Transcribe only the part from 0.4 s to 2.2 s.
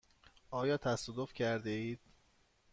آیا تصادف کرده اید؟